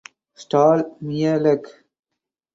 Stal 0.41 0.81
Mielec 1.05 1.63